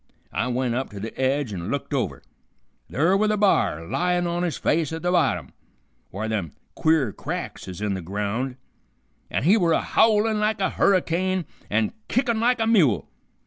[0.33, 2.23] I went up to the edge an' looked over.
[2.89, 5.53] Ther' were the b'ar layin' on his face at the bottom,
[6.11, 8.55] whar them queer cracks is in the ground,
[9.29, 13.11] an' he were a howlin' like a hurricane and kickin' like a mule.